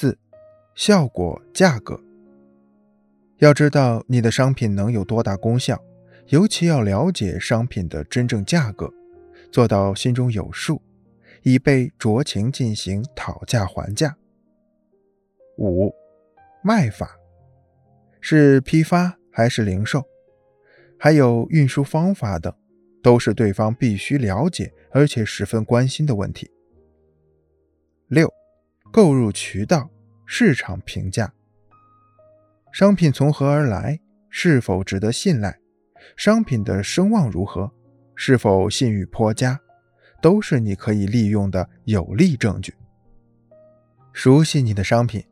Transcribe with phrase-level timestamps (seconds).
[0.00, 0.16] 四、
[0.74, 2.00] 效果价格。
[3.36, 5.78] 要知道你的商品能有多大功效，
[6.28, 8.90] 尤其要了解商品的真正价格，
[9.52, 10.80] 做到心中有数，
[11.42, 14.16] 以备酌情进行讨价还价。
[15.58, 15.94] 五、
[16.64, 17.18] 卖法
[18.22, 20.02] 是批发还是零售，
[20.98, 22.50] 还有运输方法等，
[23.02, 26.50] 都是对方必须了解而且十分关心的问题。
[28.08, 28.32] 六、
[28.92, 29.88] 购入渠道、
[30.26, 31.32] 市场评价。
[32.72, 34.00] 商品从何而来？
[34.28, 35.58] 是否值得信赖？
[36.16, 37.72] 商品的声望如何？
[38.14, 39.60] 是否信誉颇佳？
[40.20, 42.74] 都是你可以利用的有力证据。
[44.12, 45.24] 熟悉你的商品，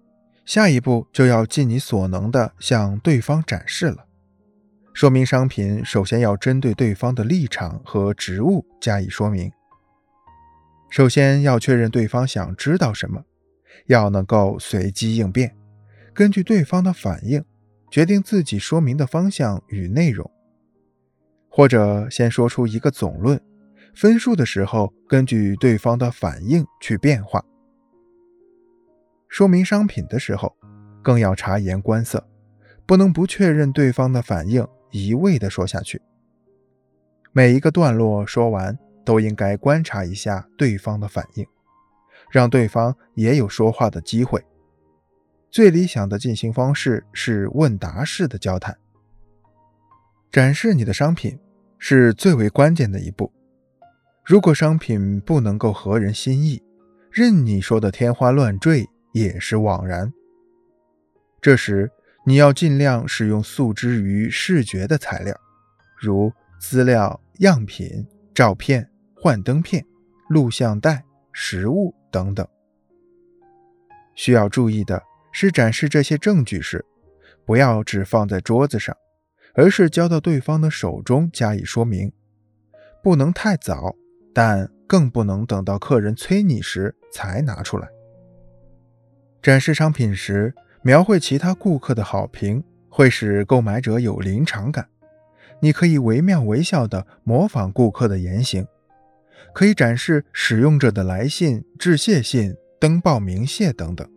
[0.46, 4.06] 下一步就要尽你所能的向对方展示了。
[4.94, 9.52] 说明商品首先要针对对方的立场和职务加以说明。
[10.90, 13.22] 首先要确认对方想知道什么，
[13.86, 15.56] 要能够随机应变。
[16.14, 17.44] 根据对方的反应，
[17.90, 20.30] 决定自己说明的方向与内容，
[21.48, 23.40] 或者先说出一个总论，
[23.94, 27.44] 分数的时候根据对方的反应去变化。
[29.28, 30.56] 说明商品的时候，
[31.02, 32.26] 更要察言观色，
[32.84, 36.00] 不能不确认对方的反应，一味的说下去。
[37.32, 41.46] 每一个段落说完，都应该观察一下对方的反应，
[42.30, 44.44] 让对方也有说话的机会。
[45.50, 48.76] 最理想的进行方式是问答式的交谈。
[50.30, 51.38] 展示你的商品
[51.78, 53.32] 是最为关键的一步。
[54.24, 56.62] 如果商品不能够合人心意，
[57.10, 60.12] 任你说的天花乱坠也是枉然。
[61.40, 61.90] 这时
[62.26, 65.34] 你要尽量使用诉之于视觉的材料，
[65.96, 69.82] 如资料、样品、照片、幻灯片、
[70.28, 72.46] 录像带、实物等等。
[74.14, 75.02] 需要注意的。
[75.30, 76.84] 是展示这些证据时，
[77.44, 78.96] 不要只放在桌子上，
[79.54, 82.10] 而是交到对方的手中加以说明。
[83.04, 83.94] 不能太早，
[84.32, 87.86] 但更不能等到客人催你时才拿出来。
[89.40, 90.52] 展示商品时，
[90.82, 94.88] 描绘其他顾客的好评，会使购买者有临场感。
[95.60, 98.66] 你可以惟妙惟肖地模仿顾客的言行，
[99.54, 104.08] 可以展示使用者的来信、致谢信、登报鸣谢等等。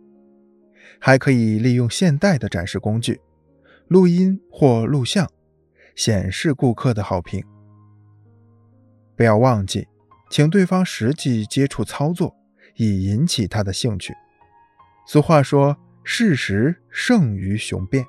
[1.00, 3.20] 还可以利用现代的展示工具，
[3.88, 5.28] 录音或录像，
[5.96, 7.42] 显示顾客的好评。
[9.16, 9.88] 不要忘记，
[10.30, 12.36] 请对方实际接触操作，
[12.76, 14.14] 以引起他的兴趣。
[15.08, 18.04] 俗话说：“事实胜于雄辩。”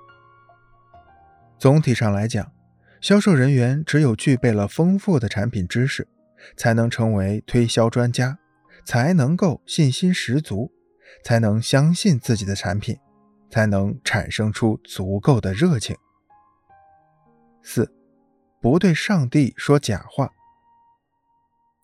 [1.58, 2.52] 总体上来讲，
[3.02, 6.08] 销售人员只有具备了丰富的产品知识，
[6.56, 8.38] 才能成为推销专家，
[8.86, 10.72] 才能够信心十足。
[11.24, 12.98] 才能相信自己的产品，
[13.52, 15.96] 才能产生出足够的热情。
[17.62, 17.94] 四，
[18.60, 20.32] 不对上帝说假话。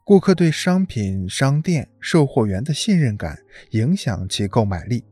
[0.03, 3.37] 顾客对商品、商店、售货员的信任感
[3.71, 5.05] 影响其购买力，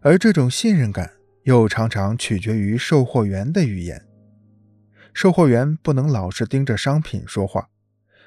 [0.00, 1.10] 而这种信任感
[1.42, 4.06] 又常常取决于售货员的语言。
[5.12, 7.68] 售货员不能老是盯着商品说话，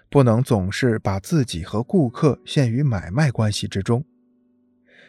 [0.09, 4.03] 不能总是把自己和顾客陷于买卖关系之中。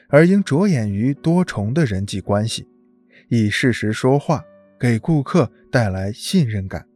[0.08, 2.68] 而应着眼于多重的人际关系，
[3.28, 4.44] 以事实说话，
[4.78, 6.86] 给顾客带来信任感。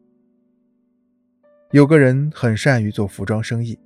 [1.70, 3.78] 有个人很善于做服装生意，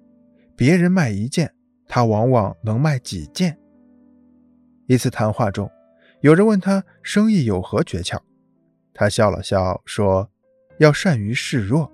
[0.56, 1.52] 别人卖一件，
[1.86, 3.58] 他往往能卖几件。
[4.86, 5.70] 一次谈话中，
[6.20, 8.18] 有人问他生意有何诀窍，
[8.92, 10.30] 他笑了笑说
[10.78, 11.90] ：“要善于示弱。”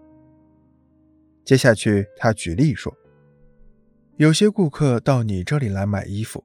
[1.49, 2.95] 接下去他举例说
[4.19, 6.45] ：“有些顾客到你这里来买衣服。”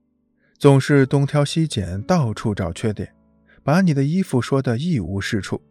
[0.57, 3.13] 总是东挑西拣，到处找缺点，
[3.65, 5.61] 把你的衣服说得一无是处。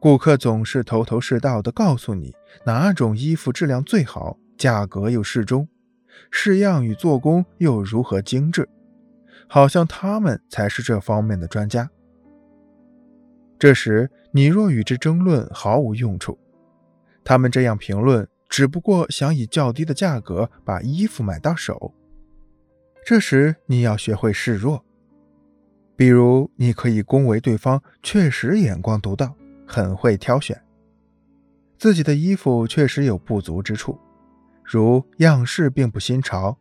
[0.00, 2.34] 顾客总是头头是道地告诉你
[2.66, 5.68] 哪种衣服质量最好，价格又适中，
[6.32, 8.68] 式样与做工又如何精致，
[9.46, 11.88] 好像他们才是这方面的专家。
[13.60, 16.36] 这时你若与之争论，毫无用处。
[17.28, 21.92] 他们这样评论，只不过想以较低的价格把衣服买到手。
[23.04, 24.82] 这时你要学会示弱，
[25.94, 29.34] 比如你可以恭维对方确实眼光独到，
[29.66, 30.58] 很会挑选。
[31.76, 33.98] 自己的衣服确实有不足之处，
[34.64, 36.56] 如样式并不新潮，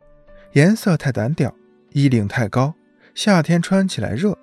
[0.51, 1.55] 颜色太单调，
[1.93, 2.73] 衣领太高，
[3.15, 4.37] 夏天穿起来热。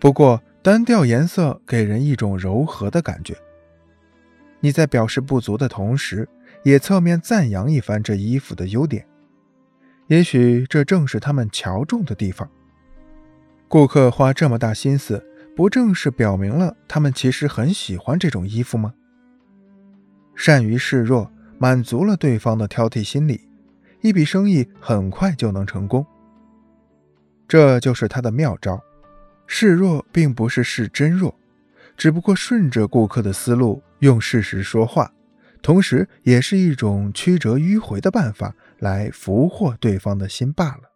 [0.00, 3.36] 不过单调颜色给人一种柔和的感觉。
[4.64, 6.26] 你在表示不足的同时，
[6.62, 9.06] 也侧面赞扬一番这衣服的优点。
[10.06, 12.48] 也许这正是他们瞧重的地方。
[13.68, 15.22] 顾客花这么大心思，
[15.54, 18.94] 不正是表明了他们其实很喜欢这种衣服吗？
[20.34, 23.46] 善于示弱，满足了对方的挑剔心理，
[24.00, 26.06] 一笔生意很快就能成功。
[27.46, 28.82] 这就是他的妙招。
[29.46, 31.34] 示弱并不是示真弱，
[31.98, 35.14] 只不过顺着顾客的思路，用事实说话，
[35.62, 40.93] 同时也是一种曲折迂回的办法来俘获对方的心罢了。